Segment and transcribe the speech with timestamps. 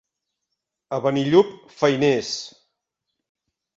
[0.97, 2.33] A Benillup, feiners.